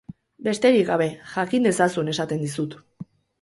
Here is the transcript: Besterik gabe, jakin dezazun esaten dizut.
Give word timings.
Besterik 0.45 0.87
gabe, 0.87 1.07
jakin 1.33 1.67
dezazun 1.69 2.11
esaten 2.15 2.43
dizut. 2.47 2.75